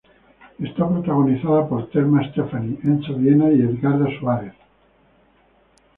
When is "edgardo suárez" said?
3.61-4.55